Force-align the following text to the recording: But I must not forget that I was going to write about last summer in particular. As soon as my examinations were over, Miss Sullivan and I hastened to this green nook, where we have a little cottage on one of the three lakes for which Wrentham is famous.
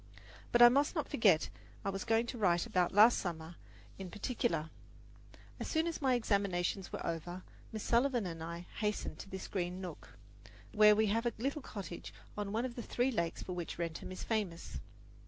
But 0.51 0.63
I 0.63 0.69
must 0.69 0.95
not 0.95 1.07
forget 1.07 1.41
that 1.41 1.49
I 1.85 1.89
was 1.91 2.05
going 2.05 2.25
to 2.25 2.37
write 2.39 2.65
about 2.65 2.91
last 2.91 3.19
summer 3.19 3.53
in 3.99 4.09
particular. 4.09 4.71
As 5.59 5.67
soon 5.67 5.85
as 5.85 6.01
my 6.01 6.15
examinations 6.15 6.91
were 6.91 7.05
over, 7.05 7.43
Miss 7.71 7.83
Sullivan 7.83 8.25
and 8.25 8.41
I 8.41 8.61
hastened 8.79 9.19
to 9.19 9.29
this 9.29 9.47
green 9.47 9.79
nook, 9.79 10.17
where 10.71 10.95
we 10.95 11.05
have 11.13 11.27
a 11.27 11.33
little 11.37 11.61
cottage 11.61 12.15
on 12.35 12.51
one 12.51 12.65
of 12.65 12.73
the 12.73 12.81
three 12.81 13.11
lakes 13.11 13.43
for 13.43 13.53
which 13.53 13.77
Wrentham 13.77 14.11
is 14.11 14.23
famous. 14.23 14.79